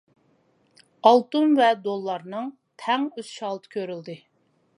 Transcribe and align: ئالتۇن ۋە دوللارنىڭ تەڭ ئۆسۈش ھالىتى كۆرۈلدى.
ئالتۇن 1.09 1.53
ۋە 1.59 1.67
دوللارنىڭ 1.83 2.49
تەڭ 2.85 3.07
ئۆسۈش 3.11 3.37
ھالىتى 3.45 3.75
كۆرۈلدى. 3.79 4.19